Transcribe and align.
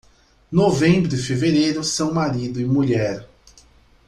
Novembro 0.51 1.13
e 1.13 1.17
fevereiro 1.19 1.83
são 1.83 2.11
marido 2.11 2.59
e 2.59 2.65
mulher. 2.65 3.23